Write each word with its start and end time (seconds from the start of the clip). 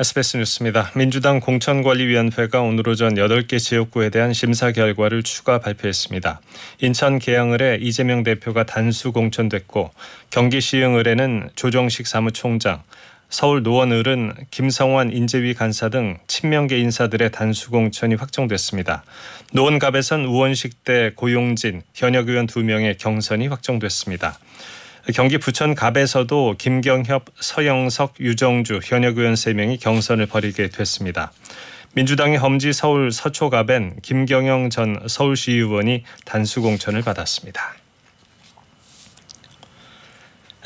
SBS 0.00 0.38
뉴스입니다. 0.38 0.90
민주당 0.96 1.40
공천관리위원회가 1.40 2.62
오늘 2.62 2.88
오전 2.88 3.16
8개 3.16 3.58
지역구에 3.58 4.08
대한 4.08 4.32
심사 4.32 4.72
결과를 4.72 5.22
추가 5.22 5.58
발표했습니다. 5.60 6.40
인천 6.80 7.18
계양을에 7.18 7.76
이재명 7.82 8.22
대표가 8.22 8.64
단수 8.64 9.12
공천됐고 9.12 9.90
경기 10.30 10.62
시흥을에는 10.62 11.50
조정식 11.54 12.06
사무총장, 12.06 12.82
서울 13.28 13.62
노원을은 13.62 14.32
김성환 14.50 15.12
인재위 15.12 15.52
간사 15.52 15.90
등 15.90 16.16
친명계 16.28 16.78
인사들의 16.78 17.30
단수 17.30 17.68
공천이 17.70 18.14
확정됐습니다. 18.14 19.04
노원갑에선 19.52 20.24
우원식 20.24 20.82
대 20.82 21.12
고용진 21.14 21.82
현역 21.92 22.30
의원 22.30 22.46
2명의 22.46 22.96
경선이 22.96 23.48
확정됐습니다. 23.48 24.38
경기 25.14 25.38
부천 25.38 25.74
갑에서도 25.74 26.56
김경협, 26.58 27.24
서영석, 27.40 28.14
유정주 28.20 28.80
현역 28.84 29.18
의원 29.18 29.34
3명이 29.34 29.80
경선을 29.80 30.26
벌이게 30.26 30.68
됐습니다. 30.68 31.32
민주당의 31.94 32.38
험지 32.38 32.72
서울 32.72 33.10
서초갑엔 33.10 34.00
김경영 34.02 34.70
전 34.70 35.00
서울시의원이 35.06 36.04
단수 36.24 36.62
공천을 36.62 37.02
받았습니다. 37.02 37.74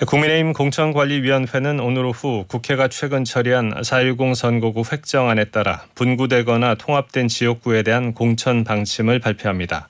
국민의힘 0.06 0.52
공천관리위원회는 0.52 1.80
오늘 1.80 2.04
오후 2.04 2.44
국회가 2.48 2.88
최근 2.88 3.24
처리한 3.24 3.74
4.10 3.82 4.34
선거구 4.34 4.82
획정안에 4.90 5.46
따라 5.46 5.84
분구되거나 5.94 6.74
통합된 6.74 7.28
지역구에 7.28 7.84
대한 7.84 8.12
공천 8.12 8.64
방침을 8.64 9.20
발표합니다. 9.20 9.88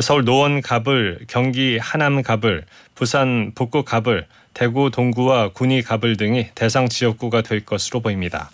서울 0.00 0.24
노원 0.24 0.62
갑을, 0.62 1.20
경기 1.28 1.78
하남 1.78 2.22
갑을, 2.22 2.64
부산 2.94 3.52
북구 3.54 3.84
갑을, 3.84 4.26
대구 4.54 4.90
동구와 4.90 5.50
군위 5.52 5.82
갑을 5.82 6.16
등이 6.16 6.48
대상 6.54 6.88
지역구가 6.88 7.42
될 7.42 7.64
것으로 7.64 8.00
보입니다. 8.00 8.50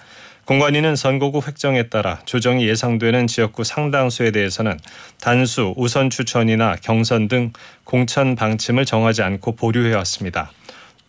공관위는 0.46 0.94
선거구 0.94 1.42
획정에 1.46 1.88
따라 1.88 2.20
조정이 2.24 2.68
예상되는 2.68 3.26
지역구 3.26 3.64
상당수에 3.64 4.30
대해서는 4.30 4.78
단수, 5.20 5.74
우선 5.76 6.08
추천이나 6.08 6.76
경선 6.76 7.28
등 7.28 7.52
공천 7.84 8.36
방침을 8.36 8.84
정하지 8.84 9.22
않고 9.22 9.56
보류해 9.56 9.94
왔습니다. 9.96 10.52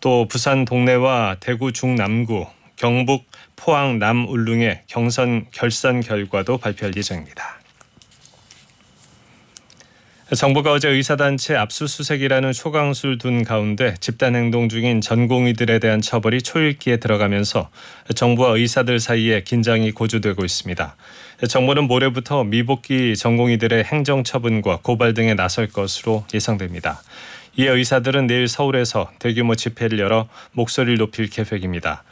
또 0.00 0.26
부산 0.28 0.64
동래와 0.64 1.36
대구 1.38 1.72
중남구, 1.72 2.46
경북 2.76 3.26
포항 3.54 3.98
남울릉의 3.98 4.82
경선 4.86 5.46
결산 5.52 6.00
결과도 6.00 6.58
발표할 6.58 6.96
예정입니다. 6.96 7.57
정부가 10.36 10.72
어제 10.72 10.90
의사단체 10.90 11.56
압수수색이라는 11.56 12.52
초강수를 12.52 13.16
둔 13.16 13.44
가운데 13.44 13.94
집단행동 13.98 14.68
중인 14.68 15.00
전공의들에 15.00 15.78
대한 15.78 16.02
처벌이 16.02 16.42
초읽기에 16.42 16.98
들어가면서 16.98 17.70
정부와 18.14 18.56
의사들 18.58 19.00
사이에 19.00 19.42
긴장이 19.42 19.92
고조되고 19.92 20.44
있습니다. 20.44 20.96
정부는 21.48 21.84
모레부터 21.84 22.44
미복귀 22.44 23.16
전공의들의 23.16 23.84
행정처분과 23.84 24.80
고발 24.82 25.14
등에 25.14 25.32
나설 25.32 25.66
것으로 25.66 26.26
예상됩니다. 26.34 27.00
이에 27.56 27.70
의사들은 27.70 28.26
내일 28.26 28.48
서울에서 28.48 29.10
대규모 29.18 29.54
집회를 29.54 29.98
열어 29.98 30.28
목소리를 30.52 30.98
높일 30.98 31.30
계획입니다. 31.30 32.04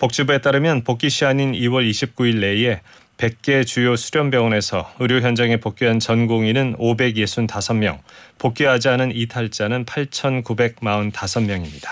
복지부에 0.00 0.38
따르면 0.38 0.82
복귀 0.82 1.08
시한인 1.08 1.52
2월 1.52 1.88
29일 1.88 2.40
내에 2.40 2.80
100개 3.20 3.64
주요 3.66 3.96
수련병원에서 3.96 4.94
의료 4.98 5.20
현장에 5.20 5.58
복귀한 5.58 5.98
전공의는 5.98 6.76
565명, 6.78 7.98
복귀하지 8.38 8.88
않은 8.88 9.14
이탈자는 9.14 9.84
8,945명입니다. 9.84 11.88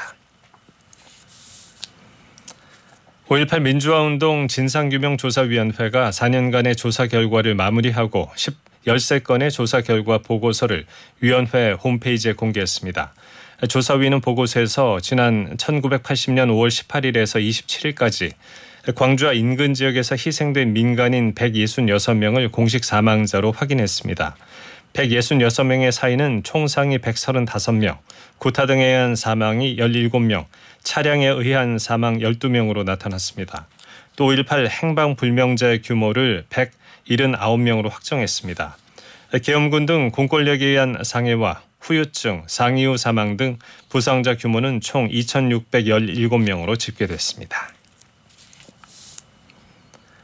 5.18 3.28 3.60
민주화운동 3.60 4.48
진상규명조사위원회가 4.48 6.08
4년간의 6.08 6.78
조사 6.78 7.06
결과를 7.06 7.54
마무리하고 7.54 8.30
10, 8.34 8.56
13건의 8.86 9.50
조사 9.50 9.82
결과 9.82 10.16
보고서를 10.16 10.86
위원회 11.20 11.72
홈페이지에 11.72 12.32
공개했습니다. 12.32 13.12
조사위는 13.68 14.22
보고서에서 14.22 15.00
지난 15.00 15.58
1980년 15.58 16.48
5월 16.48 16.70
18일에서 16.70 17.46
27일까지 17.46 18.32
광주와 18.94 19.34
인근 19.34 19.74
지역에서 19.74 20.16
희생된 20.16 20.72
민간인 20.72 21.34
166명을 21.34 22.50
공식 22.50 22.84
사망자로 22.84 23.52
확인했습니다. 23.52 24.36
166명의 24.94 25.92
사인은 25.92 26.42
총상이 26.42 26.96
135명, 26.98 27.98
구타 28.38 28.64
등에 28.66 28.86
의한 28.86 29.14
사망이 29.14 29.76
17명, 29.76 30.46
차량에 30.82 31.26
의한 31.28 31.78
사망 31.78 32.18
12명으로 32.18 32.84
나타났습니다. 32.84 33.66
또 34.16 34.32
5.18 34.32 34.68
행방불명자의 34.68 35.82
규모를 35.82 36.46
179명으로 36.48 37.90
확정했습니다. 37.90 38.76
계엄군 39.42 39.84
등 39.84 40.10
공권력에 40.10 40.64
의한 40.64 40.96
상해와 41.04 41.60
후유증, 41.80 42.44
상해 42.46 42.86
후 42.86 42.96
사망 42.96 43.36
등 43.36 43.58
부상자 43.90 44.36
규모는 44.36 44.80
총 44.80 45.08
2,617명으로 45.08 46.78
집계됐습니다. 46.78 47.77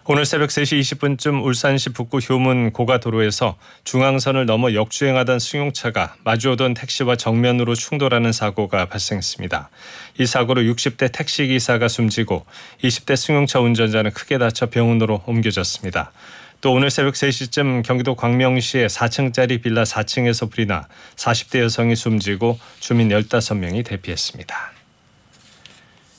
오늘 0.06 0.26
새벽 0.26 0.50
3시 0.50 0.80
20분쯤 0.80 1.42
울산시 1.42 1.94
북구 1.94 2.18
효문 2.18 2.72
고가도로에서 2.72 3.56
중앙선을 3.84 4.44
넘어 4.44 4.74
역주행하던 4.74 5.38
승용차가 5.38 6.16
마주오던 6.24 6.74
택시와 6.74 7.16
정면으로 7.16 7.74
충돌하는 7.74 8.30
사고가 8.30 8.84
발생했습니다. 8.84 9.70
이 10.18 10.26
사고로 10.26 10.60
60대 10.60 11.10
택시기사가 11.10 11.88
숨지고 11.88 12.44
20대 12.82 13.16
승용차 13.16 13.60
운전자는 13.60 14.10
크게 14.10 14.36
다쳐 14.36 14.66
병원으로 14.66 15.22
옮겨졌습니다. 15.24 16.12
또 16.60 16.74
오늘 16.74 16.90
새벽 16.90 17.14
3시쯤 17.14 17.82
경기도 17.82 18.14
광명시의 18.14 18.90
4층짜리 18.90 19.62
빌라 19.62 19.84
4층에서 19.84 20.50
불이 20.50 20.66
나 20.66 20.86
40대 21.16 21.60
여성이 21.60 21.96
숨지고 21.96 22.58
주민 22.78 23.08
15명이 23.08 23.86
대피했습니다. 23.86 24.83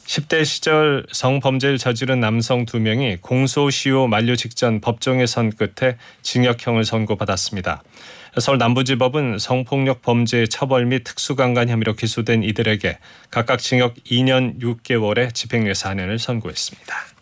10대 0.05 0.45
시절 0.45 1.05
성범죄를 1.11 1.79
저지른 1.79 2.19
남성 2.19 2.65
2명이 2.65 3.21
공소시효 3.21 4.07
만료 4.07 4.35
직전 4.35 4.79
법정에 4.79 5.25
선 5.25 5.51
끝에 5.51 5.97
징역형을 6.21 6.85
선고받았습니다. 6.85 7.83
서울 8.37 8.57
남부지법은 8.59 9.39
성폭력 9.39 10.01
범죄 10.01 10.45
처벌 10.45 10.85
및 10.85 11.03
특수강간 11.03 11.69
혐의로 11.69 11.95
기소된 11.95 12.43
이들에게 12.43 12.99
각각 13.31 13.59
징역 13.59 13.95
2년 14.05 14.61
6개월의 14.61 15.33
집행유예 15.33 15.71
4년을 15.71 16.19
선고했습니다. 16.19 17.14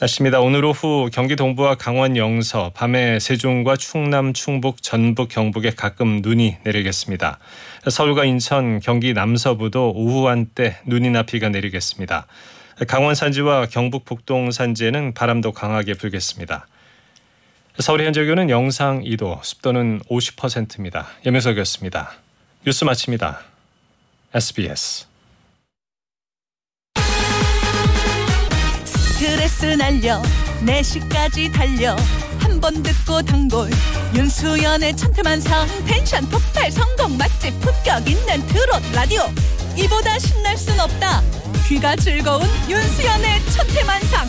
날씨입니다. 0.00 0.38
오늘 0.38 0.64
오후 0.64 1.10
경기 1.12 1.34
동부와 1.34 1.74
강원 1.74 2.16
영서, 2.16 2.70
밤에 2.72 3.18
세종과 3.18 3.76
충남, 3.76 4.32
충북, 4.32 4.80
전북, 4.80 5.28
경북에 5.28 5.70
가끔 5.70 6.20
눈이 6.22 6.58
내리겠습니다. 6.62 7.40
서울과 7.90 8.24
인천, 8.24 8.78
경기 8.78 9.12
남서부도 9.12 9.94
오후 9.96 10.28
한때 10.28 10.76
눈이나 10.86 11.24
비가 11.24 11.48
내리겠습니다. 11.48 12.28
강원 12.86 13.16
산지와 13.16 13.66
경북 13.66 14.04
북동 14.04 14.52
산지에는 14.52 15.14
바람도 15.14 15.50
강하게 15.50 15.94
불겠습니다. 15.94 16.68
서울의 17.80 18.06
현재 18.06 18.24
기온은 18.24 18.50
영상 18.50 19.02
2도, 19.02 19.42
습도는 19.42 20.02
50%입니다. 20.08 21.08
예명석이었습니다. 21.26 22.12
뉴스 22.64 22.84
마칩니다. 22.84 23.40
SBS 24.32 25.07
스트레스 29.18 29.66
날려 29.66 30.22
4시까지 30.64 31.52
달려. 31.52 31.96
한 32.38 32.60
번 32.60 32.82
듣고 32.84 33.20
단골 33.22 33.68
윤수연의 34.14 34.96
천태만상 34.96 35.66
텐션 35.86 36.24
폭발 36.28 36.70
성공 36.70 37.16
맛집 37.16 37.58
품격 37.58 38.08
있는 38.08 38.46
트롯 38.46 38.80
라디오. 38.92 39.22
이보다 39.76 40.20
신날 40.20 40.56
순 40.56 40.78
없다. 40.78 41.20
귀가 41.66 41.96
즐거운 41.96 42.42
윤수연의 42.68 43.44
천태만상 43.50 44.28